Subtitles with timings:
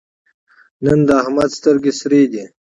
[0.85, 2.43] نن د احمد سترګې سرې دي.